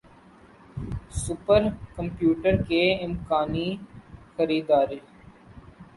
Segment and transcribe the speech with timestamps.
[1.23, 1.61] super
[1.95, 3.69] computer کے امکانی
[4.35, 4.87] خریدار